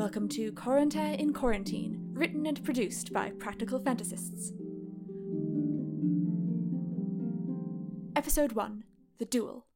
Welcome 0.00 0.28
to 0.30 0.50
Corentin 0.52 1.14
in 1.20 1.32
Quarantine, 1.32 2.00
written 2.12 2.46
and 2.46 2.64
produced 2.64 3.12
by 3.12 3.30
Practical 3.30 3.78
Fantasists. 3.78 4.52
Episode 8.16 8.52
1 8.52 8.84
The 9.18 9.24
Duel. 9.24 9.66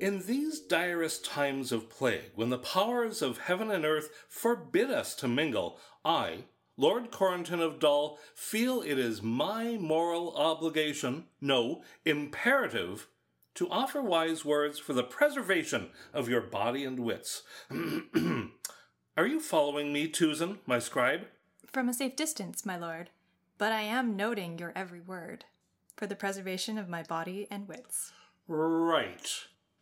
In 0.00 0.22
these 0.26 0.60
direst 0.60 1.24
times 1.24 1.72
of 1.72 1.90
plague, 1.90 2.32
when 2.34 2.50
the 2.50 2.58
powers 2.58 3.22
of 3.22 3.38
heaven 3.38 3.70
and 3.70 3.84
earth 3.84 4.10
forbid 4.28 4.90
us 4.90 5.14
to 5.16 5.28
mingle, 5.28 5.78
I, 6.04 6.44
Lord 6.76 7.10
Corentin 7.10 7.60
of 7.60 7.78
Dull, 7.78 8.18
feel 8.34 8.82
it 8.82 8.98
is 8.98 9.22
my 9.22 9.76
moral 9.76 10.34
obligation, 10.36 11.26
no, 11.40 11.82
imperative, 12.04 13.08
to 13.54 13.68
offer 13.70 14.02
wise 14.02 14.44
words 14.44 14.78
for 14.78 14.92
the 14.92 15.02
preservation 15.02 15.90
of 16.12 16.28
your 16.28 16.40
body 16.40 16.84
and 16.84 17.00
wits. 17.00 17.42
Are 19.16 19.26
you 19.26 19.40
following 19.40 19.92
me, 19.92 20.08
Tuzan, 20.08 20.58
my 20.66 20.78
scribe? 20.78 21.26
From 21.66 21.88
a 21.88 21.94
safe 21.94 22.16
distance, 22.16 22.64
my 22.64 22.76
lord, 22.76 23.10
but 23.58 23.72
I 23.72 23.82
am 23.82 24.16
noting 24.16 24.58
your 24.58 24.72
every 24.74 25.00
word 25.00 25.44
for 25.96 26.06
the 26.06 26.16
preservation 26.16 26.78
of 26.78 26.88
my 26.88 27.02
body 27.02 27.46
and 27.50 27.68
wits. 27.68 28.12
Right. 28.48 29.30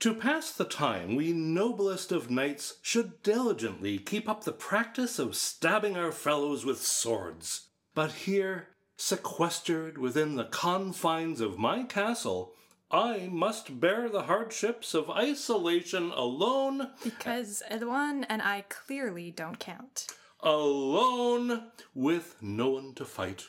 To 0.00 0.14
pass 0.14 0.50
the 0.50 0.64
time, 0.64 1.14
we 1.14 1.32
noblest 1.32 2.10
of 2.10 2.30
knights 2.30 2.78
should 2.82 3.22
diligently 3.22 3.98
keep 3.98 4.28
up 4.28 4.44
the 4.44 4.52
practice 4.52 5.18
of 5.18 5.36
stabbing 5.36 5.96
our 5.96 6.10
fellows 6.10 6.64
with 6.64 6.82
swords. 6.82 7.68
But 7.94 8.12
here, 8.12 8.68
sequestered 8.96 9.98
within 9.98 10.36
the 10.36 10.44
confines 10.44 11.40
of 11.40 11.58
my 11.58 11.82
castle, 11.84 12.54
I 12.90 13.28
must 13.30 13.78
bear 13.78 14.08
the 14.08 14.24
hardships 14.24 14.94
of 14.94 15.10
isolation 15.10 16.10
alone. 16.10 16.90
Because 17.04 17.62
Edouin 17.70 18.24
and 18.24 18.42
I 18.42 18.64
clearly 18.68 19.30
don't 19.30 19.60
count. 19.60 20.08
Alone 20.40 21.70
with 21.94 22.36
no 22.40 22.70
one 22.70 22.94
to 22.94 23.04
fight. 23.04 23.44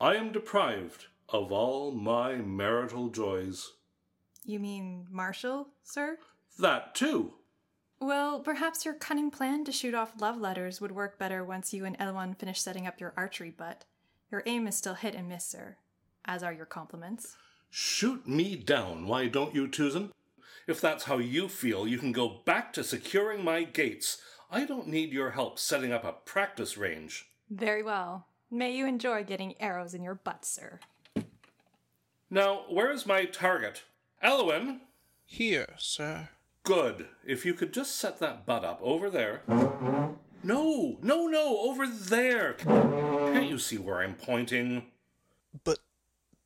I 0.00 0.16
am 0.16 0.32
deprived 0.32 1.06
of 1.28 1.52
all 1.52 1.92
my 1.92 2.36
marital 2.36 3.10
joys. 3.10 3.74
You 4.44 4.58
mean 4.58 5.06
Marshall, 5.10 5.68
sir? 5.84 6.18
That 6.58 6.94
too. 6.94 7.34
Well, 8.00 8.40
perhaps 8.40 8.84
your 8.84 8.94
cunning 8.94 9.30
plan 9.30 9.64
to 9.66 9.72
shoot 9.72 9.94
off 9.94 10.20
love 10.20 10.40
letters 10.40 10.80
would 10.80 10.92
work 10.92 11.18
better 11.18 11.44
once 11.44 11.72
you 11.72 11.84
and 11.84 11.96
Edouin 12.00 12.34
finish 12.34 12.60
setting 12.60 12.86
up 12.86 12.98
your 12.98 13.12
archery 13.16 13.50
butt. 13.50 13.84
Your 14.32 14.42
aim 14.46 14.66
is 14.66 14.74
still 14.74 14.94
hit 14.94 15.14
and 15.14 15.28
miss, 15.28 15.44
sir, 15.44 15.76
as 16.24 16.42
are 16.42 16.52
your 16.52 16.66
compliments. 16.66 17.36
Shoot 17.70 18.26
me 18.26 18.56
down, 18.56 19.06
why 19.06 19.28
don't 19.28 19.54
you, 19.54 19.68
Tuzan? 19.68 20.10
If 20.66 20.80
that's 20.80 21.04
how 21.04 21.18
you 21.18 21.48
feel, 21.48 21.86
you 21.86 21.98
can 21.98 22.12
go 22.12 22.40
back 22.44 22.72
to 22.72 22.84
securing 22.84 23.44
my 23.44 23.62
gates. 23.62 24.20
I 24.50 24.64
don't 24.64 24.88
need 24.88 25.12
your 25.12 25.30
help 25.30 25.58
setting 25.58 25.92
up 25.92 26.04
a 26.04 26.12
practice 26.12 26.76
range. 26.76 27.28
Very 27.48 27.82
well. 27.82 28.26
May 28.50 28.74
you 28.76 28.86
enjoy 28.86 29.22
getting 29.22 29.60
arrows 29.60 29.94
in 29.94 30.02
your 30.02 30.16
butt, 30.16 30.44
sir. 30.44 30.80
Now, 32.28 32.64
where's 32.68 33.06
my 33.06 33.24
target? 33.24 33.84
Elwyn? 34.22 34.80
Here, 35.24 35.74
sir. 35.78 36.30
Good. 36.64 37.06
If 37.24 37.46
you 37.46 37.54
could 37.54 37.72
just 37.72 37.96
set 37.96 38.18
that 38.18 38.44
butt 38.46 38.64
up 38.64 38.80
over 38.82 39.08
there. 39.08 39.42
No, 40.42 40.98
no, 41.02 41.26
no, 41.28 41.58
over 41.58 41.86
there. 41.86 42.54
Can't 42.54 43.48
you 43.48 43.58
see 43.58 43.78
where 43.78 44.00
I'm 44.00 44.14
pointing? 44.14 44.86
But 45.64 45.78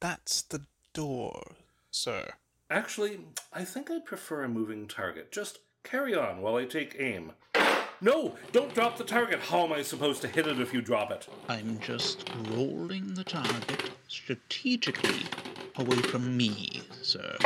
that's 0.00 0.42
the 0.42 0.66
door, 0.94 1.42
sir. 1.90 2.30
Actually, 2.70 3.20
I 3.52 3.64
think 3.64 3.90
I'd 3.90 4.06
prefer 4.06 4.44
a 4.44 4.48
moving 4.48 4.88
target. 4.88 5.30
Just 5.30 5.58
carry 5.82 6.14
on 6.14 6.40
while 6.40 6.56
I 6.56 6.64
take 6.64 6.96
aim. 6.98 7.32
No, 8.00 8.34
don't 8.52 8.74
drop 8.74 8.96
the 8.96 9.04
target. 9.04 9.40
How 9.40 9.64
am 9.64 9.72
I 9.72 9.82
supposed 9.82 10.22
to 10.22 10.28
hit 10.28 10.46
it 10.46 10.60
if 10.60 10.72
you 10.72 10.80
drop 10.80 11.10
it? 11.10 11.28
I'm 11.48 11.78
just 11.80 12.30
rolling 12.50 13.14
the 13.14 13.24
target 13.24 13.90
strategically 14.08 15.26
away 15.76 15.96
from 15.96 16.36
me, 16.36 16.82
sir. 17.02 17.36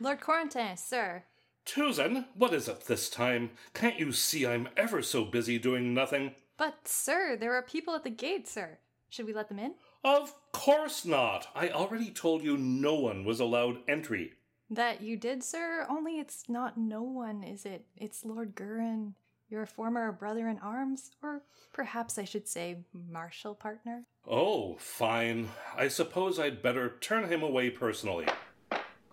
Lord 0.00 0.20
Corentin, 0.20 0.76
sir. 0.76 1.24
Tuzan, 1.64 2.26
what 2.34 2.52
is 2.52 2.68
it 2.68 2.86
this 2.86 3.08
time? 3.08 3.50
Can't 3.74 3.98
you 3.98 4.12
see 4.12 4.46
I'm 4.46 4.68
ever 4.76 5.02
so 5.02 5.24
busy 5.24 5.58
doing 5.58 5.94
nothing? 5.94 6.34
But, 6.56 6.88
sir, 6.88 7.36
there 7.36 7.54
are 7.54 7.62
people 7.62 7.94
at 7.94 8.04
the 8.04 8.10
gate, 8.10 8.48
sir. 8.48 8.78
Should 9.08 9.26
we 9.26 9.32
let 9.32 9.48
them 9.48 9.58
in? 9.58 9.74
Of 10.04 10.34
course 10.50 11.04
not. 11.04 11.46
I 11.54 11.68
already 11.68 12.10
told 12.10 12.42
you 12.42 12.56
no 12.56 12.94
one 12.94 13.24
was 13.24 13.40
allowed 13.40 13.78
entry. 13.88 14.32
That 14.68 15.00
you 15.00 15.16
did, 15.16 15.44
sir? 15.44 15.86
Only 15.88 16.18
it's 16.18 16.48
not 16.48 16.78
no 16.78 17.02
one, 17.02 17.44
is 17.44 17.64
it? 17.64 17.84
It's 17.96 18.24
Lord 18.24 18.56
Gurin, 18.56 19.12
your 19.48 19.66
former 19.66 20.10
brother 20.12 20.48
in 20.48 20.58
arms, 20.58 21.10
or 21.22 21.42
perhaps 21.72 22.18
I 22.18 22.24
should 22.24 22.48
say 22.48 22.78
martial 23.10 23.54
partner. 23.54 24.04
Oh, 24.26 24.76
fine. 24.78 25.50
I 25.76 25.88
suppose 25.88 26.38
I'd 26.38 26.62
better 26.62 26.94
turn 27.00 27.28
him 27.28 27.42
away 27.42 27.70
personally. 27.70 28.26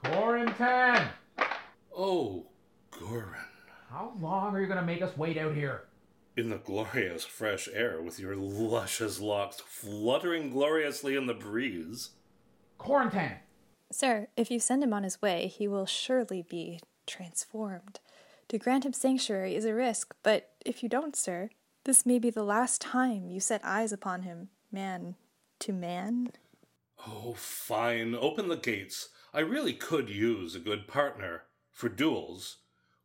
Corentin! 0.03 1.07
Oh, 1.95 2.47
Gurin. 2.91 3.35
How 3.89 4.13
long 4.19 4.55
are 4.55 4.61
you 4.61 4.67
gonna 4.67 4.81
make 4.81 5.01
us 5.01 5.15
wait 5.17 5.37
out 5.37 5.53
here? 5.55 5.88
In 6.39 6.51
the 6.51 6.57
glorious 6.57 7.25
fresh 7.25 7.67
air, 7.73 8.01
with 8.01 8.17
your 8.17 8.33
luscious 8.33 9.19
locks 9.19 9.59
fluttering 9.59 10.49
gloriously 10.49 11.17
in 11.17 11.25
the 11.25 11.33
breeze. 11.33 12.11
Corentin! 12.77 13.39
Sir, 13.91 14.29
if 14.37 14.49
you 14.49 14.57
send 14.57 14.81
him 14.81 14.93
on 14.93 15.03
his 15.03 15.21
way, 15.21 15.47
he 15.47 15.67
will 15.67 15.85
surely 15.85 16.41
be 16.41 16.79
transformed. 17.05 17.99
To 18.47 18.57
grant 18.57 18.85
him 18.85 18.93
sanctuary 18.93 19.53
is 19.53 19.65
a 19.65 19.73
risk, 19.73 20.15
but 20.23 20.51
if 20.65 20.81
you 20.81 20.87
don't, 20.87 21.13
sir, 21.13 21.49
this 21.83 22.05
may 22.05 22.19
be 22.19 22.29
the 22.29 22.41
last 22.41 22.79
time 22.79 23.27
you 23.27 23.41
set 23.41 23.59
eyes 23.65 23.91
upon 23.91 24.21
him, 24.21 24.47
man 24.71 25.15
to 25.59 25.73
man. 25.73 26.31
Oh, 27.05 27.33
fine. 27.33 28.15
Open 28.15 28.47
the 28.47 28.55
gates. 28.55 29.09
I 29.33 29.41
really 29.41 29.73
could 29.73 30.09
use 30.09 30.55
a 30.55 30.59
good 30.59 30.87
partner. 30.87 31.43
For 31.73 31.89
duels. 31.89 32.59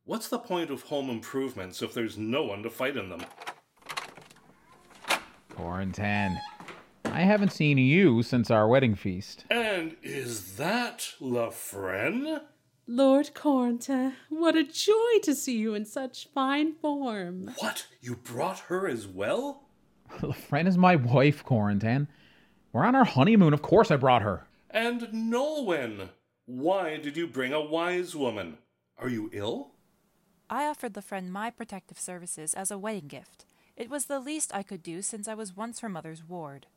What's 0.07 0.27
the 0.27 0.37
point 0.37 0.69
of 0.69 0.83
home 0.83 1.09
improvements 1.09 1.81
if 1.81 1.95
there's 1.95 2.15
no 2.15 2.43
one 2.43 2.61
to 2.61 2.69
fight 2.69 2.95
in 2.95 3.09
them? 3.09 3.25
Corentin, 5.49 6.37
I 7.05 7.21
haven't 7.21 7.51
seen 7.51 7.79
you 7.79 8.21
since 8.21 8.51
our 8.51 8.67
wedding 8.67 8.93
feast. 8.93 9.45
And 9.49 9.95
is 10.03 10.57
that 10.57 11.13
Lafren? 11.19 12.41
Lord 12.85 13.31
Corentin, 13.33 14.13
what 14.29 14.55
a 14.55 14.63
joy 14.63 15.19
to 15.23 15.33
see 15.33 15.57
you 15.57 15.73
in 15.73 15.85
such 15.85 16.27
fine 16.35 16.73
form. 16.75 17.55
What? 17.57 17.87
You 17.99 18.15
brought 18.15 18.59
her 18.59 18.87
as 18.87 19.07
well? 19.07 19.63
Lafren 20.19 20.67
is 20.67 20.77
my 20.77 20.95
wife, 20.95 21.43
Corentin. 21.43 22.07
We're 22.73 22.85
on 22.85 22.93
our 22.93 23.05
honeymoon. 23.05 23.53
Of 23.55 23.63
course 23.63 23.89
I 23.89 23.95
brought 23.95 24.21
her. 24.21 24.45
And 24.69 25.01
Nolwenn. 25.11 26.09
Why 26.45 26.97
did 26.97 27.17
you 27.17 27.25
bring 27.25 27.53
a 27.53 27.59
wise 27.59 28.15
woman? 28.15 28.59
Are 28.99 29.09
you 29.09 29.31
ill? 29.33 29.71
I 30.49 30.65
offered 30.65 30.93
the 30.93 31.01
friend 31.01 31.31
my 31.31 31.49
protective 31.49 31.99
services 31.99 32.53
as 32.53 32.69
a 32.71 32.77
wedding 32.77 33.07
gift. 33.07 33.45
It 33.75 33.89
was 33.89 34.05
the 34.05 34.19
least 34.19 34.53
I 34.53 34.63
could 34.63 34.83
do 34.83 35.01
since 35.01 35.27
I 35.27 35.33
was 35.33 35.57
once 35.57 35.79
her 35.79 35.89
mother's 35.89 36.23
ward. 36.23 36.67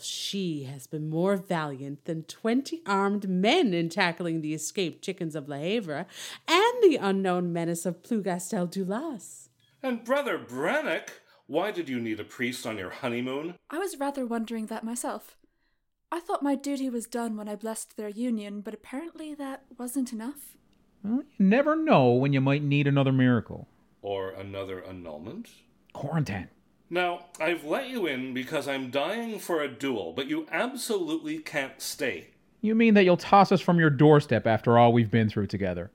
She 0.00 0.64
has 0.64 0.86
been 0.86 1.08
more 1.08 1.36
valiant 1.36 2.04
than 2.04 2.24
twenty 2.24 2.82
armed 2.86 3.28
men 3.28 3.72
in 3.72 3.88
tackling 3.88 4.40
the 4.40 4.54
escaped 4.54 5.02
chickens 5.02 5.34
of 5.36 5.48
La 5.48 5.56
Havre 5.56 6.06
and 6.48 6.82
the 6.82 6.98
unknown 7.00 7.52
menace 7.52 7.86
of 7.86 8.02
Plougastel-Daoulas. 8.02 9.48
And 9.82 10.02
Brother 10.02 10.38
Brannock, 10.38 11.10
why 11.46 11.70
did 11.70 11.88
you 11.88 12.00
need 12.00 12.18
a 12.18 12.24
priest 12.24 12.66
on 12.66 12.78
your 12.78 12.90
honeymoon? 12.90 13.54
I 13.70 13.78
was 13.78 13.98
rather 13.98 14.26
wondering 14.26 14.66
that 14.66 14.82
myself. 14.82 15.36
I 16.10 16.20
thought 16.20 16.42
my 16.42 16.54
duty 16.54 16.88
was 16.88 17.06
done 17.06 17.36
when 17.36 17.48
I 17.48 17.54
blessed 17.54 17.96
their 17.96 18.08
union, 18.08 18.62
but 18.62 18.74
apparently 18.74 19.34
that 19.34 19.64
wasn't 19.76 20.12
enough. 20.12 20.56
Well, 21.04 21.22
you 21.36 21.46
never 21.46 21.76
know 21.76 22.12
when 22.12 22.32
you 22.32 22.40
might 22.40 22.62
need 22.62 22.86
another 22.86 23.12
miracle. 23.12 23.68
Or 24.00 24.30
another 24.30 24.82
annulment? 24.82 25.50
Quarantine. 25.92 26.48
Now, 26.88 27.26
I've 27.38 27.64
let 27.64 27.90
you 27.90 28.06
in 28.06 28.32
because 28.32 28.66
I'm 28.66 28.90
dying 28.90 29.38
for 29.38 29.60
a 29.60 29.68
duel, 29.68 30.14
but 30.14 30.28
you 30.28 30.46
absolutely 30.50 31.38
can't 31.38 31.80
stay. 31.82 32.28
You 32.62 32.74
mean 32.74 32.94
that 32.94 33.04
you'll 33.04 33.18
toss 33.18 33.52
us 33.52 33.60
from 33.60 33.78
your 33.78 33.90
doorstep 33.90 34.46
after 34.46 34.78
all 34.78 34.94
we've 34.94 35.10
been 35.10 35.28
through 35.28 35.48
together? 35.48 35.90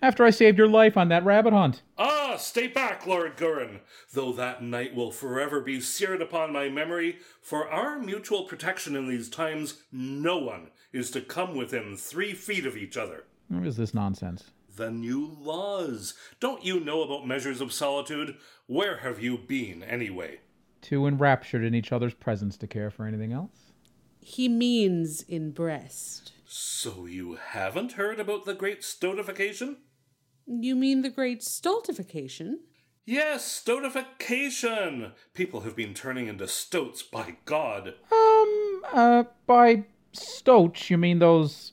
After 0.00 0.24
I 0.24 0.30
saved 0.30 0.56
your 0.56 0.68
life 0.68 0.96
on 0.96 1.08
that 1.08 1.26
rabbit 1.26 1.52
hunt? 1.52 1.82
Ah, 1.98 2.36
stay 2.38 2.66
back, 2.66 3.06
Lord 3.06 3.36
Gurin, 3.36 3.80
though 4.14 4.32
that 4.32 4.62
night 4.62 4.94
will 4.94 5.10
forever 5.10 5.60
be 5.60 5.82
seared 5.82 6.22
upon 6.22 6.54
my 6.54 6.70
memory. 6.70 7.18
For 7.42 7.70
our 7.70 7.98
mutual 7.98 8.44
protection 8.44 8.96
in 8.96 9.06
these 9.06 9.28
times, 9.28 9.82
no 9.92 10.38
one 10.38 10.70
is 10.94 11.10
to 11.10 11.20
come 11.20 11.54
within 11.54 11.98
three 11.98 12.32
feet 12.32 12.64
of 12.64 12.78
each 12.78 12.96
other. 12.96 13.24
What 13.50 13.66
is 13.66 13.76
this 13.76 13.92
nonsense? 13.92 14.44
The 14.76 14.92
new 14.92 15.36
laws. 15.40 16.14
Don't 16.38 16.64
you 16.64 16.78
know 16.78 17.02
about 17.02 17.26
measures 17.26 17.60
of 17.60 17.72
solitude? 17.72 18.36
Where 18.66 18.98
have 18.98 19.20
you 19.20 19.38
been, 19.38 19.82
anyway? 19.82 20.38
Too 20.80 21.04
enraptured 21.04 21.64
in 21.64 21.74
each 21.74 21.90
other's 21.90 22.14
presence 22.14 22.56
to 22.58 22.68
care 22.68 22.92
for 22.92 23.06
anything 23.06 23.32
else? 23.32 23.72
He 24.20 24.48
means 24.48 25.22
in 25.22 25.50
breast. 25.50 26.32
So 26.46 27.06
you 27.06 27.38
haven't 27.44 27.92
heard 27.92 28.20
about 28.20 28.44
the 28.44 28.54
great 28.54 28.82
stoatification? 28.82 29.78
You 30.46 30.76
mean 30.76 31.02
the 31.02 31.10
great 31.10 31.42
stultification? 31.42 32.60
Yes, 33.04 33.62
stoatification! 33.66 35.10
People 35.34 35.62
have 35.62 35.74
been 35.74 35.94
turning 35.94 36.28
into 36.28 36.46
stoats, 36.46 37.02
by 37.02 37.38
God. 37.46 37.94
Um, 38.12 38.82
uh, 38.92 39.24
by 39.46 39.86
stoach, 40.12 40.88
you 40.88 40.98
mean 40.98 41.18
those 41.18 41.72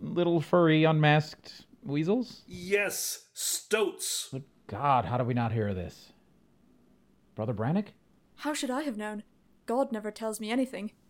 little 0.00 0.40
furry 0.40 0.84
unmasked 0.84 1.66
weasels? 1.82 2.42
Yes, 2.46 3.26
stoats. 3.32 4.28
Good 4.30 4.44
God, 4.66 5.04
how 5.04 5.16
did 5.16 5.26
we 5.26 5.34
not 5.34 5.52
hear 5.52 5.68
of 5.68 5.76
this? 5.76 6.12
Brother 7.34 7.54
Brannock? 7.54 7.88
How 8.36 8.54
should 8.54 8.70
I 8.70 8.82
have 8.82 8.96
known? 8.96 9.22
God 9.66 9.92
never 9.92 10.10
tells 10.10 10.40
me 10.40 10.50
anything. 10.50 10.92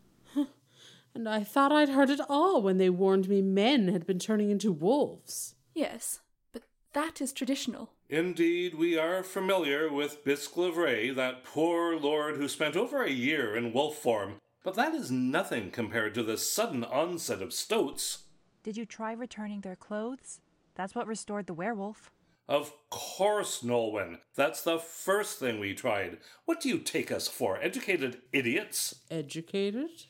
And 1.14 1.28
I 1.28 1.42
thought 1.42 1.72
I'd 1.72 1.88
heard 1.90 2.10
it 2.10 2.20
all 2.28 2.62
when 2.62 2.78
they 2.78 2.90
warned 2.90 3.28
me 3.28 3.42
men 3.42 3.88
had 3.88 4.06
been 4.06 4.18
turning 4.18 4.50
into 4.50 4.72
wolves. 4.72 5.54
Yes, 5.74 6.20
but 6.52 6.62
that 6.92 7.20
is 7.20 7.32
traditional. 7.32 7.92
Indeed, 8.08 8.74
we 8.74 8.98
are 8.98 9.22
familiar 9.22 9.92
with 9.92 10.24
Bisclavret, 10.24 11.14
that 11.16 11.44
poor 11.44 11.96
lord 11.96 12.36
who 12.36 12.48
spent 12.48 12.76
over 12.76 13.02
a 13.02 13.10
year 13.10 13.56
in 13.56 13.72
wolf 13.72 13.96
form, 13.96 14.36
but 14.64 14.74
that 14.74 14.94
is 14.94 15.10
nothing 15.10 15.70
compared 15.70 16.14
to 16.14 16.22
the 16.22 16.36
sudden 16.36 16.84
onset 16.84 17.42
of 17.42 17.52
stoats. 17.52 18.24
Did 18.62 18.76
you 18.76 18.84
try 18.84 19.12
returning 19.12 19.62
their 19.62 19.76
clothes? 19.76 20.40
That's 20.74 20.94
what 20.94 21.06
restored 21.06 21.46
the 21.46 21.54
werewolf. 21.54 22.10
Of 22.46 22.72
course, 22.90 23.62
Nolwenn. 23.62 24.18
That's 24.34 24.62
the 24.62 24.78
first 24.78 25.38
thing 25.38 25.60
we 25.60 25.72
tried. 25.72 26.18
What 26.44 26.60
do 26.60 26.68
you 26.68 26.78
take 26.78 27.10
us 27.10 27.28
for, 27.28 27.58
educated 27.62 28.22
idiots? 28.32 28.96
Educated? 29.10 30.06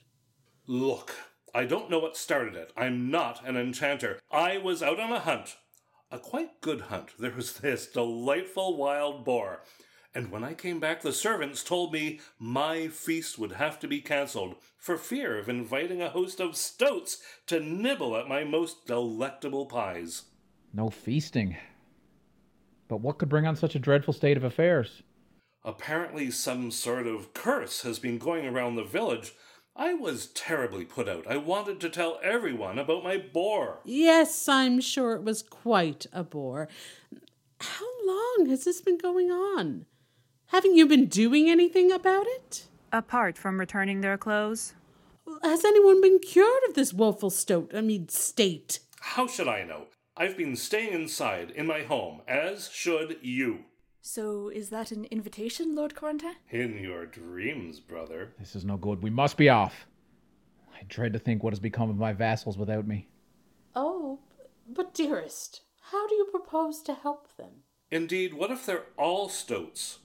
Look, 0.67 1.15
I 1.55 1.65
don't 1.65 1.91
know 1.91 1.99
what 1.99 2.17
started 2.17 2.55
it. 2.55 2.73
I'm 2.77 3.11
not 3.11 3.47
an 3.47 3.57
enchanter. 3.57 4.19
I 4.33 4.59
was 4.59 4.83
out 4.83 4.99
on 4.99 5.13
a 5.13 5.21
hunt. 5.21 5.57
A 6.11 6.19
quite 6.19 6.61
good 6.61 6.83
hunt. 6.83 7.11
There 7.19 7.35
was 7.35 7.55
this 7.55 7.87
delightful 7.87 8.77
wild 8.77 9.25
boar. 9.25 9.61
And 10.15 10.33
when 10.33 10.43
I 10.43 10.55
came 10.55 10.81
back, 10.81 11.03
the 11.03 11.13
servants 11.13 11.63
told 11.63 11.93
me 11.93 12.21
my 12.39 12.89
feast 12.89 13.39
would 13.39 13.53
have 13.53 13.79
to 13.81 13.89
be 13.89 14.01
cancelled 14.01 14.57
for 14.77 14.97
fear 14.97 15.39
of 15.39 15.49
inviting 15.49 16.03
a 16.03 16.11
host 16.11 16.41
of 16.41 16.57
stoats 16.57 17.23
to 17.47 17.61
nibble 17.61 18.17
at 18.17 18.29
my 18.29 18.43
most 18.43 18.87
delectable 18.87 19.67
pies. 19.67 20.25
No 20.73 20.91
feasting. 20.91 21.57
But 22.89 23.01
what 23.03 23.19
could 23.19 23.29
bring 23.29 23.47
on 23.47 23.55
such 23.55 23.77
a 23.77 23.81
dreadful 23.81 24.13
state 24.13 24.37
of 24.37 24.43
affairs? 24.43 25.03
Apparently, 25.65 26.31
some 26.31 26.73
sort 26.73 27.07
of 27.07 27.33
curse 27.33 27.83
has 27.83 28.01
been 28.01 28.19
going 28.19 28.47
around 28.47 28.75
the 28.75 28.83
village. 28.83 29.35
I 29.77 29.95
was 29.95 30.27
terribly 30.29 30.85
put 30.85 31.09
out. 31.09 31.27
I 31.29 31.37
wanted 31.37 31.81
to 31.81 31.89
tell 31.89 32.19
everyone 32.23 32.81
about 32.81 33.05
my 33.05 33.17
boar. 33.17 33.79
Yes, 33.85 34.49
I'm 34.49 34.81
sure 34.81 35.15
it 35.15 35.23
was 35.23 35.43
quite 35.43 36.07
a 36.13 36.25
bore. 36.25 36.69
How 37.61 37.87
long 38.05 38.47
has 38.49 38.65
this 38.65 38.81
been 38.81 38.99
going 38.99 39.31
on? 39.31 39.87
Haven't 40.51 40.75
you 40.75 40.85
been 40.85 41.07
doing 41.07 41.49
anything 41.49 41.93
about 41.93 42.27
it? 42.27 42.67
Apart 42.91 43.39
from 43.39 43.61
returning 43.61 44.01
their 44.01 44.19
clothes? 44.19 44.75
Has 45.45 45.65
anyone 45.65 46.01
been 46.01 46.19
cured 46.19 46.63
of 46.69 46.75
this 46.75 46.93
woeful 46.93 47.31
stoat, 47.31 47.71
I 47.73 47.83
mean, 47.83 48.09
state? 48.09 48.81
How 48.99 49.29
should 49.29 49.47
I 49.47 49.63
know? 49.63 49.87
I've 50.17 50.37
been 50.37 50.57
staying 50.57 50.93
inside 50.93 51.53
in 51.53 51.69
my 51.69 51.83
home, 51.83 52.23
as 52.27 52.69
should 52.69 53.19
you. 53.23 53.61
So 54.03 54.49
is 54.49 54.71
that 54.71 54.91
an 54.91 55.05
invitation, 55.05 55.77
Lord 55.77 55.95
Corentin? 55.95 56.35
In 56.51 56.79
your 56.79 57.07
dreams, 57.07 57.79
brother. 57.79 58.35
This 58.37 58.57
is 58.57 58.65
no 58.65 58.77
good. 58.77 59.05
We 59.05 59.11
must 59.11 59.37
be 59.37 59.49
off. 59.49 59.87
I 60.75 60.83
dread 60.89 61.13
to 61.13 61.21
think 61.21 61.45
what 61.45 61.53
has 61.53 61.61
become 61.61 61.91
of 61.91 61.97
my 61.97 62.13
vassals 62.13 62.59
without 62.59 62.89
me. 62.89 63.09
Oh, 63.77 64.19
but 64.69 64.95
dearest, 64.95 65.61
how 65.93 66.09
do 66.09 66.17
you 66.17 66.27
propose 66.29 66.83
to 66.83 66.95
help 66.95 67.37
them? 67.37 67.63
Indeed, 67.93 68.35
what 68.35 68.51
if 68.51 68.67
they're 68.67 68.87
all 68.97 69.29
stoats? 69.29 70.01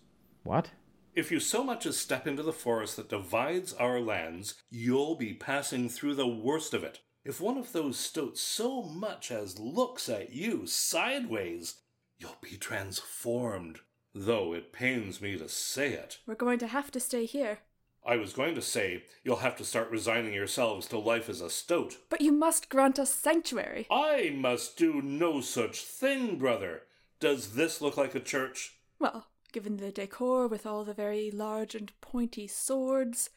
What? 0.46 0.70
If 1.16 1.32
you 1.32 1.40
so 1.40 1.64
much 1.64 1.88
as 1.88 1.98
step 1.98 2.28
into 2.28 2.44
the 2.44 2.54
forest 2.54 2.98
that 2.98 3.10
divides 3.10 3.74
our 3.74 4.00
lands, 4.00 4.54
you'll 4.70 5.16
be 5.16 5.34
passing 5.34 5.90
through 5.90 6.14
the 6.14 6.28
worst 6.28 6.74
of 6.76 6.84
it. 6.84 7.00
If 7.24 7.42
one 7.42 7.58
of 7.58 7.72
those 7.72 7.98
stoats 7.98 8.42
so 8.42 8.84
much 8.84 9.32
as 9.32 9.58
looks 9.58 10.08
at 10.08 10.34
you 10.34 10.68
sideways, 10.68 11.78
you'll 12.20 12.38
be 12.42 12.58
transformed. 12.58 13.80
Though 14.14 14.54
it 14.54 14.72
pains 14.72 15.20
me 15.20 15.36
to 15.36 15.50
say 15.50 15.94
it. 15.94 16.20
We're 16.28 16.36
going 16.36 16.60
to 16.60 16.68
have 16.68 16.92
to 16.92 17.00
stay 17.00 17.26
here. 17.26 17.60
I 18.06 18.18
was 18.18 18.34
going 18.34 18.54
to 18.54 18.62
say, 18.62 19.06
you'll 19.24 19.38
have 19.38 19.58
to 19.58 19.66
start 19.66 19.90
resigning 19.90 20.36
yourselves 20.36 20.86
to 20.90 21.00
life 21.00 21.28
as 21.28 21.42
a 21.42 21.50
stoat. 21.50 21.98
But 22.08 22.22
you 22.22 22.32
must 22.32 22.70
grant 22.70 23.00
us 23.00 23.10
sanctuary. 23.10 23.88
I 23.90 24.32
must 24.38 24.78
do 24.78 25.02
no 25.02 25.42
such 25.42 25.84
thing, 25.84 26.38
brother. 26.38 26.84
Does 27.20 27.56
this 27.56 27.82
look 27.82 27.98
like 27.98 28.14
a 28.14 28.20
church? 28.20 28.78
Well, 29.00 29.26
given 29.56 29.78
the 29.78 29.90
decor 29.90 30.50
with 30.50 30.66
all 30.66 30.84
the 30.84 30.94
very 30.94 31.31
large 31.31 31.75
and 31.75 31.94
pointy 32.02 32.46
swords. 32.46 33.30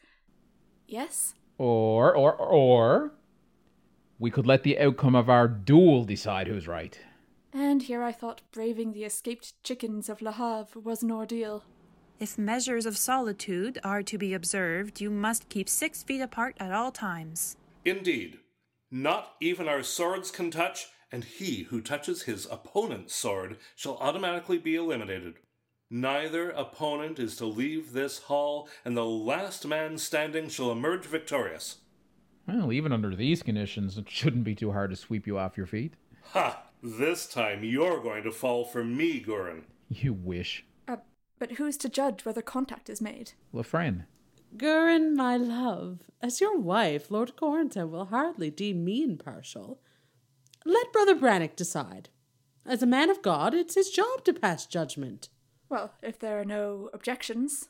Yes? 0.85 1.33
Or, 1.57 2.13
or, 2.13 2.33
or, 2.33 3.13
we 4.19 4.29
could 4.29 4.45
let 4.45 4.63
the 4.63 4.77
outcome 4.77 5.15
of 5.15 5.29
our 5.29 5.47
duel 5.47 6.03
decide 6.03 6.47
who's 6.47 6.67
right. 6.67 6.99
And 7.53 7.83
here 7.83 8.03
I 8.03 8.11
thought 8.11 8.41
braving 8.51 8.91
the 8.91 9.05
escaped 9.05 9.63
chickens 9.63 10.09
of 10.09 10.21
Le 10.21 10.33
Havre 10.33 10.81
was 10.81 11.03
an 11.03 11.11
ordeal. 11.11 11.63
If 12.19 12.37
measures 12.37 12.85
of 12.85 12.97
solitude 12.97 13.79
are 13.81 14.03
to 14.03 14.17
be 14.17 14.33
observed, 14.33 14.99
you 14.99 15.09
must 15.09 15.47
keep 15.47 15.69
six 15.69 16.03
feet 16.03 16.19
apart 16.19 16.57
at 16.59 16.73
all 16.73 16.91
times. 16.91 17.55
Indeed. 17.85 18.39
Not 18.91 19.35
even 19.39 19.69
our 19.69 19.83
swords 19.83 20.31
can 20.31 20.51
touch, 20.51 20.87
and 21.13 21.23
he 21.23 21.63
who 21.69 21.79
touches 21.79 22.23
his 22.23 22.45
opponent's 22.51 23.15
sword 23.15 23.55
shall 23.77 23.95
automatically 23.99 24.57
be 24.57 24.75
eliminated. 24.75 25.35
Neither 25.91 26.51
opponent 26.51 27.17
is 27.17 27.35
to 27.37 27.45
leave 27.45 27.93
this 27.93 28.19
hall, 28.23 28.69
and 28.85 28.95
the 28.95 29.05
last 29.05 29.65
man 29.65 29.97
standing 29.97 30.47
shall 30.47 30.71
emerge 30.71 31.05
victorious. 31.05 31.77
Well, 32.47 32.71
even 32.71 32.91
under 32.91 33.15
these 33.15 33.41
conditions, 33.41 33.97
it 33.97 34.09
shouldn't 34.09 34.43
be 34.43 34.55
too 34.55 34.71
hard 34.71 34.91
to 34.91 34.95
sweep 34.95 35.25
you 35.25 35.37
off 35.37 35.57
your 35.57 35.65
feet. 35.65 35.95
Ha! 36.33 36.63
This 36.81 37.27
time 37.27 37.63
you're 37.63 38.01
going 38.01 38.23
to 38.23 38.31
fall 38.31 38.63
for 38.63 38.83
me, 38.83 39.21
Gurin. 39.21 39.63
You 39.89 40.13
wish. 40.13 40.65
Uh, 40.87 40.97
but 41.37 41.53
who's 41.53 41.75
to 41.77 41.89
judge 41.89 42.23
whether 42.23 42.41
contact 42.41 42.89
is 42.89 43.01
made? 43.01 43.33
Lefren. 43.53 44.05
Gurin, 44.55 45.15
my 45.15 45.37
love, 45.37 46.03
as 46.21 46.39
your 46.39 46.57
wife, 46.57 47.11
Lord 47.11 47.35
Corentin 47.35 47.89
will 47.91 48.05
hardly 48.05 48.49
deem 48.49 48.85
me 48.85 49.03
impartial. 49.03 49.81
Let 50.65 50.93
Brother 50.93 51.15
Brannock 51.15 51.55
decide. 51.55 52.09
As 52.65 52.81
a 52.81 52.87
man 52.87 53.09
of 53.09 53.21
God, 53.21 53.53
it's 53.53 53.75
his 53.75 53.89
job 53.89 54.23
to 54.25 54.33
pass 54.33 54.65
judgment. 54.65 55.29
Well, 55.69 55.93
if 56.01 56.19
there 56.19 56.39
are 56.39 56.45
no 56.45 56.89
objections. 56.93 57.69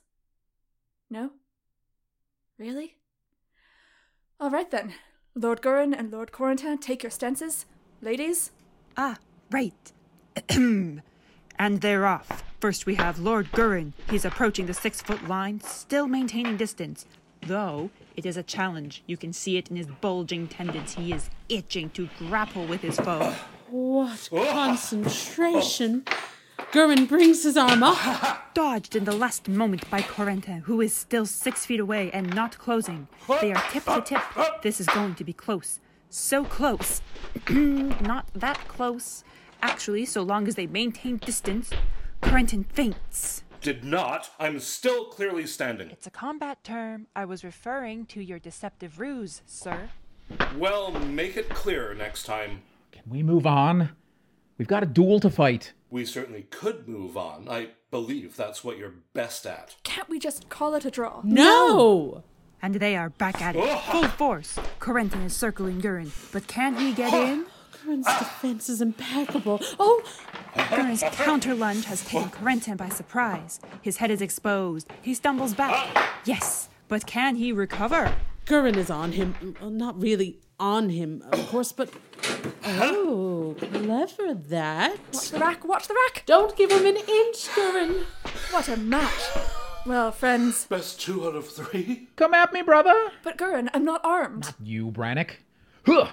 No? 1.10 1.32
Really? 2.58 2.96
All 4.40 4.50
right 4.50 4.70
then. 4.72 4.94
Lord 5.36 5.62
Gurin 5.62 5.98
and 5.98 6.12
Lord 6.12 6.32
Corentin, 6.32 6.80
take 6.80 7.04
your 7.04 7.10
stances. 7.12 7.66
Ladies, 8.02 8.52
Ah, 8.98 9.18
right. 9.52 9.92
and 10.50 11.02
they're 11.60 12.06
off. 12.06 12.44
First, 12.60 12.86
we 12.86 12.96
have 12.96 13.20
Lord 13.20 13.52
Gurin. 13.52 13.94
He's 14.10 14.26
approaching 14.26 14.66
the 14.66 14.74
six 14.74 15.02
foot 15.02 15.28
line, 15.28 15.62
still 15.62 16.08
maintaining 16.08 16.58
distance. 16.58 17.06
Though 17.42 17.90
it 18.18 18.26
is 18.26 18.36
a 18.36 18.44
challenge. 18.44 19.02
You 19.08 19.16
can 19.16 19.32
see 19.32 19.58
it 19.58 19.70
in 19.70 19.78
his 19.78 19.88
bulging 19.88 20.48
tendons. 20.50 20.96
He 20.96 21.14
is 21.14 21.30
itching 21.48 21.90
to 21.92 22.10
grapple 22.18 22.66
with 22.66 22.82
his 22.82 23.00
foe. 23.00 23.34
What 23.70 24.30
concentration! 24.32 26.04
Gurin 26.72 27.08
brings 27.08 27.42
his 27.44 27.58
arm 27.58 27.82
up. 27.82 28.52
Dodged 28.54 28.96
in 28.96 29.04
the 29.04 29.16
last 29.16 29.50
moment 29.50 29.90
by 29.90 30.04
Corentin, 30.04 30.62
who 30.62 30.82
is 30.82 30.94
still 30.94 31.26
six 31.26 31.66
feet 31.66 31.80
away 31.80 32.12
and 32.12 32.36
not 32.36 32.60
closing. 32.60 33.08
They 33.42 33.52
are 33.52 33.64
tip 33.72 33.86
to 33.86 34.02
tip. 34.06 34.22
This 34.62 34.80
is 34.80 34.86
going 34.86 35.16
to 35.16 35.24
be 35.24 35.34
close. 35.34 35.80
So 36.12 36.46
close. 36.46 37.02
not 37.50 38.28
that 38.36 38.60
close. 38.68 39.24
Actually, 39.64 40.06
so 40.06 40.22
long 40.22 40.48
as 40.48 40.54
they 40.54 40.68
maintain 40.68 41.18
distance, 41.18 41.72
Corentin 42.22 42.64
feints. 42.66 43.42
Did 43.62 43.84
not. 43.84 44.30
I'm 44.40 44.60
still 44.60 45.06
clearly 45.06 45.48
standing. 45.48 45.90
It's 45.90 46.06
a 46.06 46.12
combat 46.12 46.64
term. 46.64 47.08
I 47.16 47.26
was 47.26 47.44
referring 47.44 48.06
to 48.08 48.22
your 48.22 48.38
deceptive 48.38 49.00
ruse, 49.00 49.42
sir. 49.48 49.90
Well, 50.56 50.92
make 50.92 51.36
it 51.36 51.50
clearer 51.50 51.96
next 51.96 52.28
time. 52.28 52.62
Can 52.92 53.04
we 53.10 53.24
move 53.24 53.48
on? 53.48 53.90
We've 54.60 54.68
got 54.68 54.84
a 54.84 54.86
duel 54.86 55.20
to 55.22 55.32
fight. 55.32 55.74
We 55.90 56.06
certainly 56.06 56.44
could 56.44 56.88
move 56.88 57.18
on. 57.18 57.48
I 57.50 57.70
believe 57.92 58.36
that's 58.36 58.64
what 58.64 58.78
you're 58.78 58.94
best 59.14 59.46
at. 59.46 59.76
can't 59.84 60.10
we 60.10 60.20
just 60.20 60.50
call 60.50 60.76
it 60.76 60.86
a 60.86 60.92
draw? 60.92 61.22
No! 61.24 62.24
And 62.62 62.76
they 62.76 62.96
are 62.96 63.10
back 63.10 63.42
at 63.42 63.56
it, 63.56 63.80
full 63.84 64.04
force. 64.10 64.60
Corentin 64.80 65.24
is 65.24 65.36
circling 65.36 65.82
Gurin, 65.82 66.12
but 66.32 66.46
can 66.48 66.76
he 66.78 66.92
get 66.94 67.14
in? 67.14 67.46
Gurin's 67.72 68.06
ah! 68.08 68.20
defense 68.20 68.70
is 68.70 68.82
impeccable. 68.82 69.62
Oh, 69.80 70.04
Gurin's 70.56 71.04
counter 71.16 71.56
lunge 71.56 71.86
has 71.86 72.04
taken 72.06 72.30
Corentin 72.30 72.78
by 72.78 72.90
surprise. 72.90 73.60
His 73.82 73.98
head 73.98 74.12
is 74.12 74.22
exposed. 74.22 74.90
He 75.02 75.14
stumbles 75.14 75.54
back. 75.54 75.72
Ah! 75.96 76.20
Yes, 76.26 76.70
but 76.90 77.06
can 77.06 77.36
he 77.38 77.52
recover? 77.52 78.14
Gurin 78.46 78.76
is 78.76 78.90
on 78.90 79.14
him. 79.14 79.56
Well, 79.62 79.70
not 79.70 80.00
really. 80.00 80.40
on 80.60 80.90
him, 80.90 81.24
of 81.32 81.48
course, 81.48 81.72
but. 81.72 81.90
Oh, 82.82 83.56
clever 83.58 84.34
that. 84.34 84.98
Watch 85.14 85.30
the 85.32 85.40
rack, 85.40 85.66
watch 85.68 85.88
the 85.88 85.96
rack! 86.06 86.24
Don't 86.26 86.56
give 86.56 86.72
him 86.72 86.86
an 86.86 86.98
inch, 86.98 87.48
Gurren. 87.56 88.04
What 88.52 88.68
a 88.70 88.78
match! 88.78 89.22
Well, 89.86 90.12
friends, 90.12 90.66
Best 90.66 91.00
two 91.02 91.26
out 91.26 91.36
of 91.36 91.48
three. 91.50 92.10
Come 92.16 92.34
at 92.34 92.54
me, 92.54 92.62
brother. 92.62 93.12
but 93.24 93.38
Gurren, 93.38 93.70
I'm 93.74 93.86
not 93.86 94.02
armed. 94.04 94.46
Not 94.46 94.56
you, 94.62 94.92
Brannock. 94.92 95.32
Huh. 95.86 96.12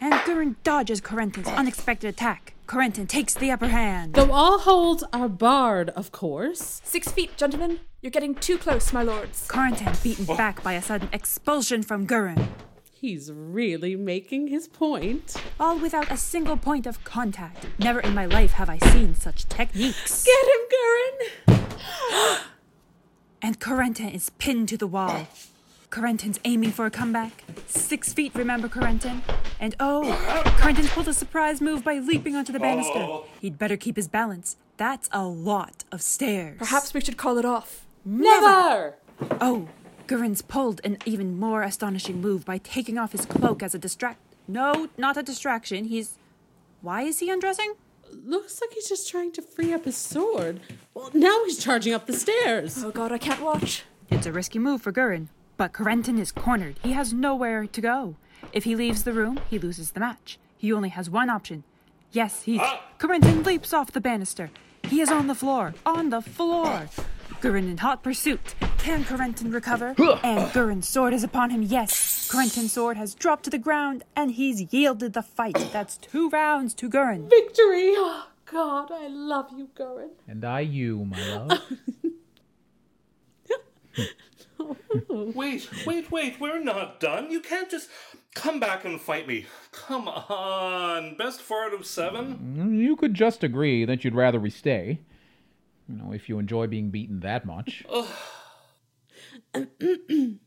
And 0.00 0.12
Gurren 0.26 0.56
dodges 0.64 1.00
Corentin's 1.00 1.48
unexpected 1.48 2.08
attack. 2.08 2.52
Corentin 2.66 3.06
takes 3.06 3.34
the 3.34 3.50
upper 3.50 3.68
hand. 3.68 4.14
Though 4.14 4.32
all 4.32 4.58
holds 4.58 5.04
are 5.12 5.28
barred, 5.28 5.90
of 5.90 6.12
course. 6.12 6.80
Six 6.84 7.10
feet, 7.12 7.36
gentlemen. 7.36 7.80
You're 8.02 8.10
getting 8.10 8.34
too 8.34 8.58
close, 8.58 8.92
my 8.92 9.02
lords. 9.02 9.46
Corentin 9.48 9.94
beaten 10.02 10.24
back 10.36 10.62
by 10.62 10.74
a 10.74 10.82
sudden 10.82 11.08
expulsion 11.12 11.82
from 11.82 12.06
Gurren. 12.06 12.48
He's 12.94 13.30
really 13.32 13.96
making 13.96 14.46
his 14.46 14.68
point. 14.68 15.34
All 15.58 15.78
without 15.78 16.10
a 16.10 16.16
single 16.16 16.56
point 16.56 16.86
of 16.86 17.02
contact. 17.04 17.66
Never 17.78 18.00
in 18.00 18.14
my 18.14 18.24
life 18.24 18.52
have 18.52 18.70
I 18.70 18.78
seen 18.78 19.14
such 19.14 19.48
techniques. 19.48 20.24
Get 20.24 20.44
him, 20.44 21.58
Gurren! 21.58 22.38
And 23.42 23.60
Corentin 23.60 24.08
is 24.08 24.30
pinned 24.30 24.70
to 24.70 24.78
the 24.78 24.86
wall. 24.86 25.28
Corentin's 25.90 26.40
aiming 26.46 26.70
for 26.70 26.86
a 26.86 26.90
comeback. 26.90 27.44
Six 27.66 28.14
feet, 28.14 28.34
remember 28.34 28.68
Corentin? 28.68 29.20
And 29.60 29.76
oh, 29.78 30.02
Corentin 30.58 30.86
pulled 30.88 31.08
a 31.08 31.12
surprise 31.12 31.60
move 31.60 31.84
by 31.84 31.98
leaping 31.98 32.34
onto 32.36 32.54
the 32.54 32.58
banister. 32.58 33.00
Oh. 33.00 33.26
He'd 33.42 33.58
better 33.58 33.76
keep 33.76 33.96
his 33.96 34.08
balance. 34.08 34.56
That's 34.78 35.10
a 35.12 35.26
lot 35.26 35.84
of 35.92 36.00
stairs. 36.00 36.56
Perhaps 36.58 36.94
we 36.94 37.02
should 37.02 37.18
call 37.18 37.36
it 37.36 37.44
off. 37.44 37.86
Never! 38.02 38.94
Oh, 39.42 39.68
Gurren's 40.06 40.42
pulled 40.42 40.80
an 40.84 40.98
even 41.06 41.38
more 41.38 41.62
astonishing 41.62 42.20
move 42.20 42.44
by 42.44 42.58
taking 42.58 42.98
off 42.98 43.12
his 43.12 43.24
cloak 43.24 43.62
as 43.62 43.74
a 43.74 43.78
distract. 43.78 44.20
No, 44.46 44.88
not 44.98 45.16
a 45.16 45.22
distraction. 45.22 45.86
He's. 45.86 46.18
Why 46.82 47.02
is 47.02 47.20
he 47.20 47.30
undressing? 47.30 47.74
Looks 48.12 48.60
like 48.60 48.72
he's 48.74 48.88
just 48.88 49.08
trying 49.08 49.32
to 49.32 49.42
free 49.42 49.72
up 49.72 49.86
his 49.86 49.96
sword. 49.96 50.60
Well, 50.92 51.10
now 51.14 51.44
he's 51.44 51.62
charging 51.62 51.94
up 51.94 52.06
the 52.06 52.12
stairs. 52.12 52.84
Oh 52.84 52.90
god, 52.90 53.12
I 53.12 53.18
can't 53.18 53.40
watch. 53.40 53.84
It's 54.10 54.26
a 54.26 54.32
risky 54.32 54.58
move 54.58 54.82
for 54.82 54.92
Gurin, 54.92 55.28
but 55.56 55.72
Corentin 55.72 56.18
is 56.18 56.30
cornered. 56.30 56.78
He 56.82 56.92
has 56.92 57.12
nowhere 57.12 57.66
to 57.66 57.80
go. 57.80 58.16
If 58.52 58.64
he 58.64 58.76
leaves 58.76 59.04
the 59.04 59.14
room, 59.14 59.40
he 59.48 59.58
loses 59.58 59.92
the 59.92 60.00
match. 60.00 60.38
He 60.58 60.72
only 60.72 60.90
has 60.90 61.08
one 61.08 61.30
option. 61.30 61.64
Yes, 62.12 62.42
he's. 62.42 62.60
Ah! 62.62 62.82
Corentin 62.98 63.42
leaps 63.42 63.72
off 63.72 63.92
the 63.92 64.00
banister. 64.00 64.50
He 64.84 65.00
is 65.00 65.10
on 65.10 65.26
the 65.26 65.34
floor. 65.34 65.74
On 65.86 66.10
the 66.10 66.20
floor. 66.20 66.88
Gurin 67.40 67.70
in 67.70 67.78
hot 67.78 68.02
pursuit. 68.02 68.54
Can 68.84 69.02
Corentin 69.02 69.50
recover? 69.50 69.94
And 70.22 70.52
Gurren's 70.52 70.86
sword 70.86 71.14
is 71.14 71.24
upon 71.24 71.48
him. 71.48 71.62
Yes. 71.62 72.28
Corentin's 72.30 72.72
sword 72.72 72.98
has 72.98 73.14
dropped 73.14 73.44
to 73.44 73.50
the 73.50 73.56
ground, 73.56 74.04
and 74.14 74.32
he's 74.32 74.74
yielded 74.74 75.14
the 75.14 75.22
fight. 75.22 75.56
That's 75.72 75.96
two 75.96 76.28
rounds 76.28 76.74
to 76.74 76.90
Gurren. 76.90 77.30
Victory! 77.30 77.94
Oh, 77.96 78.28
God, 78.44 78.92
I 78.92 79.08
love 79.08 79.46
you, 79.56 79.70
Gurren. 79.74 80.10
And 80.28 80.44
I 80.44 80.60
you, 80.60 81.06
my 81.06 81.34
love. 81.34 81.62
Wait, 85.08 85.68
wait, 85.86 86.10
wait. 86.10 86.40
We're 86.40 86.62
not 86.62 87.00
done. 87.00 87.30
You 87.30 87.40
can't 87.40 87.70
just 87.70 87.88
come 88.34 88.60
back 88.60 88.84
and 88.84 89.00
fight 89.00 89.26
me. 89.26 89.46
Come 89.72 90.08
on. 90.08 91.16
Best 91.16 91.40
four 91.40 91.64
out 91.64 91.72
of 91.72 91.86
seven? 91.86 92.54
Mm, 92.56 92.78
you 92.78 92.96
could 92.96 93.14
just 93.14 93.42
agree 93.42 93.84
that 93.84 94.04
you'd 94.04 94.14
rather 94.14 94.38
we 94.40 94.50
stay. 94.50 95.00
You 95.88 95.96
know, 95.96 96.12
if 96.12 96.28
you 96.28 96.38
enjoy 96.38 96.66
being 96.66 96.90
beaten 96.90 97.20
that 97.20 97.46
much. 97.46 97.84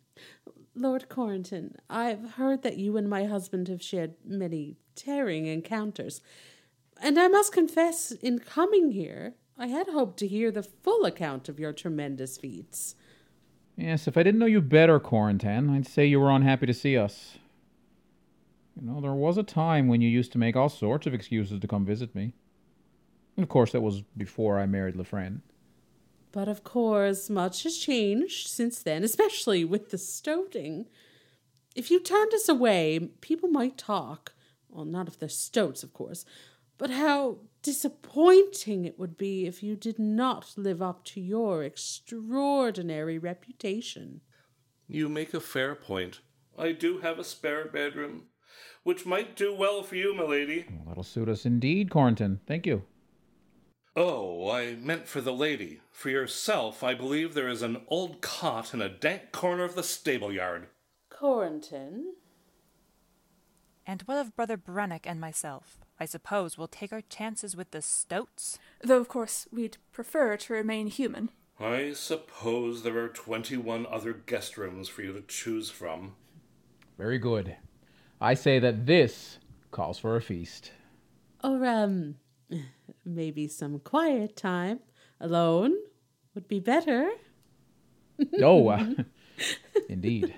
Lord 0.76 1.10
Corrington, 1.10 1.76
I've 1.90 2.32
heard 2.32 2.62
that 2.64 2.78
you 2.78 2.98
and 2.98 3.10
my 3.10 3.26
husband 3.26 3.68
have 3.68 3.82
shared 3.82 4.16
many 4.26 4.78
tearing 4.96 5.48
encounters. 5.48 6.22
And 7.02 7.20
I 7.20 7.28
must 7.28 7.54
confess, 7.54 8.12
in 8.12 8.40
coming 8.40 8.92
here, 8.92 9.36
I 9.58 9.68
had 9.68 9.88
hoped 9.88 10.18
to 10.20 10.28
hear 10.28 10.52
the 10.52 10.64
full 10.64 11.06
account 11.06 11.50
of 11.50 11.60
your 11.60 11.74
tremendous 11.74 12.38
feats. 12.38 12.96
Yes, 13.76 14.08
if 14.08 14.18
I 14.18 14.24
didn't 14.24 14.40
know 14.40 14.48
you 14.48 14.62
better, 14.62 15.00
Corentin, 15.00 15.70
I'd 15.70 15.88
say 15.88 16.06
you 16.06 16.20
were 16.20 16.32
unhappy 16.32 16.66
to 16.66 16.74
see 16.74 16.98
us. 16.98 17.38
You 18.80 18.88
know, 18.88 19.02
there 19.02 19.14
was 19.14 19.38
a 19.38 19.44
time 19.44 19.88
when 19.88 20.02
you 20.02 20.10
used 20.10 20.32
to 20.34 20.38
make 20.38 20.56
all 20.56 20.70
sorts 20.70 21.08
of 21.08 21.14
excuses 21.14 21.60
to 21.60 21.68
come 21.68 21.86
visit 21.86 22.14
me. 22.14 22.34
And 23.36 23.44
of 23.44 23.50
course, 23.50 23.72
that 23.72 23.82
was 23.82 24.02
before 24.16 24.60
I 24.60 24.66
married 24.66 24.96
Lefren. 24.96 25.42
But 26.31 26.48
of 26.48 26.63
course, 26.63 27.29
much 27.29 27.63
has 27.63 27.77
changed 27.77 28.48
since 28.48 28.81
then, 28.81 29.03
especially 29.03 29.63
with 29.63 29.89
the 29.89 29.98
stoating. 29.98 30.88
If 31.75 31.89
you 31.89 32.00
turned 32.00 32.34
us 32.34 32.50
away, 32.50 33.12
people 33.22 33.50
might 33.50 33.77
talk. 33.77 34.34
Well, 34.69 34.86
not 34.86 35.07
if 35.07 35.17
they're 35.17 35.29
stoats, 35.29 35.84
of 35.84 35.93
course. 35.93 36.25
But 36.77 36.91
how 36.91 37.38
disappointing 37.63 38.86
it 38.86 39.00
would 39.00 39.17
be 39.17 39.48
if 39.48 39.63
you 39.63 39.75
did 39.75 39.98
not 39.98 40.53
live 40.55 40.81
up 40.81 41.03
to 41.05 41.22
your 41.22 41.63
extraordinary 41.63 43.17
reputation. 43.17 44.22
You 44.88 45.10
make 45.10 45.34
a 45.34 45.39
fair 45.39 45.75
point. 45.75 46.22
I 46.57 46.72
do 46.72 47.00
have 47.00 47.19
a 47.19 47.24
spare 47.24 47.65
bedroom, 47.65 48.24
which 48.84 49.05
might 49.05 49.36
do 49.36 49.55
well 49.55 49.84
for 49.84 49.96
you, 49.96 50.15
milady. 50.15 50.65
Well, 50.69 50.84
that'll 50.88 51.03
suit 51.03 51.29
us 51.29 51.46
indeed, 51.46 51.89
Corentin. 51.89 52.39
Thank 52.46 52.65
you. 52.65 52.84
Oh, 54.00 54.51
I 54.51 54.75
meant 54.75 55.08
for 55.08 55.22
the 55.22 55.34
lady. 55.34 55.82
For 55.92 56.12
yourself, 56.12 56.84
I 56.84 56.94
believe 56.94 57.34
there 57.34 57.48
is 57.48 57.63
an 57.63 57.82
old 57.88 58.22
cot 58.22 58.72
in 58.72 58.80
a 58.80 58.88
dank 58.88 59.32
corner 59.32 59.63
of 59.63 59.74
the 59.74 59.82
stable 59.82 60.32
yard. 60.32 60.68
Corrington? 61.10 62.04
And 63.88 64.04
what 64.04 64.20
of 64.20 64.36
Brother 64.36 64.56
Brannock 64.56 65.08
and 65.08 65.20
myself? 65.20 65.80
I 66.00 66.06
suppose 66.06 66.60
we'll 66.60 66.68
take 66.68 66.94
our 66.94 67.01
chances 67.01 67.58
with 67.58 67.72
the 67.72 67.82
stoats? 67.82 68.60
Though, 68.84 69.00
of 69.00 69.08
course, 69.08 69.48
we'd 69.51 69.77
prefer 69.92 70.38
to 70.38 70.54
remain 70.54 70.86
human. 70.88 71.32
I 71.60 71.94
suppose 71.94 72.84
there 72.84 73.00
are 73.00 73.08
twenty-one 73.08 73.88
other 73.88 74.13
guest 74.13 74.60
rooms 74.60 74.88
for 74.88 75.01
you 75.01 75.12
to 75.13 75.22
choose 75.22 75.72
from. 75.72 76.13
Very 77.00 77.18
good. 77.18 77.56
I 78.22 78.36
say 78.36 78.60
that 78.60 78.86
this 78.86 79.39
calls 79.72 79.98
for 79.98 80.16
a 80.16 80.22
feast. 80.22 80.72
Or, 81.44 81.66
um, 81.66 82.18
maybe 83.06 83.48
some 83.48 83.79
quiet 83.79 84.36
time 84.36 84.79
alone 85.20 85.74
would 86.34 86.48
be 86.48 86.60
better. 86.60 87.10
oh, 88.41 88.67
uh, 88.70 88.86
indeed. 89.89 90.34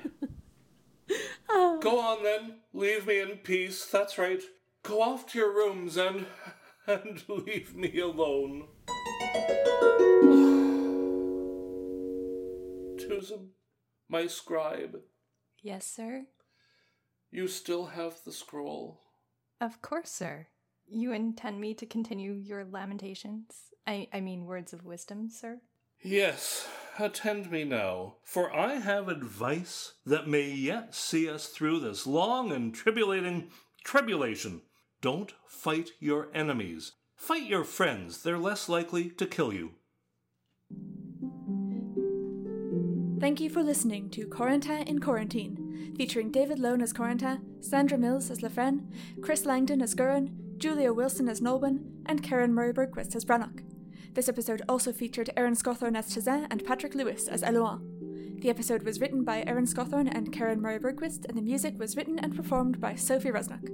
Go 1.50 2.00
on 2.00 2.24
then. 2.24 2.56
Leave 2.74 3.08
me 3.08 3.20
in 3.20 3.38
peace. 3.38 3.86
That's 3.86 4.18
right. 4.18 4.42
Go 4.84 5.02
off 5.02 5.26
to 5.28 5.40
your 5.40 5.54
rooms 5.54 5.98
and 5.98 6.26
and 6.88 7.24
leave 7.28 7.76
me 7.76 8.00
alone. 8.00 8.68
Tuzan, 12.98 13.50
my 14.08 14.28
scribe, 14.28 15.00
Yes, 15.62 15.86
sir? 15.86 16.26
you 17.32 17.48
still 17.48 17.88
have 17.88 18.18
the 18.26 18.32
scroll. 18.32 19.02
Of 19.62 19.82
course, 19.82 20.10
sir. 20.12 20.48
You 20.92 21.14
intend 21.14 21.62
me 21.62 21.74
to 21.76 21.86
continue 21.86 22.34
your 22.34 22.66
lamentations? 22.66 23.54
I, 23.86 24.08
I 24.12 24.22
mean, 24.22 24.46
words 24.46 24.74
of 24.74 24.84
wisdom, 24.84 25.30
sir? 25.30 25.60
Yes, 26.02 26.68
attend 26.98 27.52
me 27.52 27.64
now, 27.64 28.16
for 28.24 28.56
I 28.56 28.76
have 28.76 29.08
advice 29.08 29.94
that 30.06 30.28
may 30.28 30.50
yet 30.50 30.96
see 30.96 31.30
us 31.30 31.48
through 31.48 31.82
this 31.82 32.08
long 32.08 32.52
and 32.52 32.74
tribulating 32.74 33.50
tribulation. 33.84 34.62
Don't 35.02 35.34
fight 35.46 35.92
your 36.00 36.30
enemies. 36.34 36.94
Fight 37.16 37.44
your 37.44 37.64
friends. 37.64 38.24
They're 38.24 38.38
less 38.38 38.68
likely 38.68 39.10
to 39.12 39.28
kill 39.28 39.54
you. 39.54 39.72
Thank 43.20 43.42
you 43.42 43.50
for 43.50 43.62
listening 43.62 44.10
to 44.12 44.26
Corentin 44.26 44.88
in 44.88 45.00
Quarantine, 45.00 45.94
featuring 45.98 46.32
David 46.32 46.58
Lone 46.58 46.82
as 46.82 46.94
Corentin, 46.94 47.42
Sandra 47.60 47.98
Mills 47.98 48.32
as 48.32 48.40
Lefren, 48.40 48.92
Chris 49.22 49.46
Langdon 49.46 49.82
as 49.82 49.94
Gurren, 49.94 50.49
Julia 50.60 50.92
Wilson 50.92 51.30
as 51.30 51.40
Nolwenn, 51.40 51.80
and 52.06 52.22
Karen 52.22 52.54
Murray 52.54 52.74
Bergquist 52.74 53.16
as 53.16 53.24
Brannock. 53.24 53.64
This 54.14 54.28
episode 54.28 54.62
also 54.68 54.92
featured 54.92 55.30
Aaron 55.38 55.56
Scawthorne 55.56 55.98
as 55.98 56.14
Chazin 56.14 56.48
and 56.52 56.66
Patrick 56.66 56.94
Lewis 56.94 57.30
as 57.30 57.44
Elouan. 57.44 58.42
The 58.42 58.50
episode 58.50 58.84
was 58.84 59.00
written 59.00 59.24
by 59.24 59.46
Aaron 59.48 59.66
Scawthorne 59.66 60.14
and 60.14 60.34
Karen 60.34 60.62
Murray 60.62 60.78
Bergquist, 60.78 61.26
and 61.30 61.38
the 61.38 61.42
music 61.42 61.80
was 61.80 61.96
written 61.96 62.20
and 62.20 62.36
performed 62.36 62.82
by 62.82 62.96
Sophie 62.96 63.32
Resnick. 63.32 63.70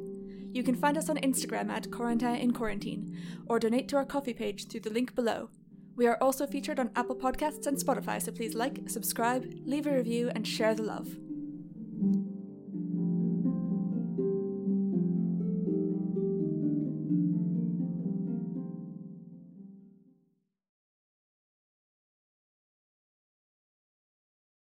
You 0.54 0.62
can 0.62 0.76
find 0.76 0.96
us 0.96 1.10
on 1.10 1.18
Instagram 1.18 1.72
at 1.72 1.90
Corentin 1.90 2.40
in 2.40 2.54
Quarantine, 2.54 3.18
or 3.48 3.58
donate 3.58 3.88
to 3.90 3.96
our 3.96 4.06
Ko-fi 4.06 4.34
page 4.34 4.68
through 4.68 4.82
the 4.82 4.92
link 4.92 5.16
below. 5.16 5.50
We 5.96 6.06
are 6.06 6.20
also 6.22 6.46
featured 6.46 6.80
on 6.80 6.92
Apple 6.96 7.16
Podcasts 7.16 7.66
and 7.66 7.78
Spotify, 7.78 8.22
so 8.22 8.32
please 8.32 8.54
like, 8.54 8.92
subscribe, 8.92 9.52
leave 9.66 9.88
a 9.88 9.92
review, 9.92 10.30
and 10.36 10.48
share 10.48 10.76
the 10.76 10.84
love. 10.84 11.08